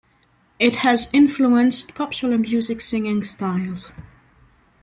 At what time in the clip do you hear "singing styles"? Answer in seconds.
2.81-3.93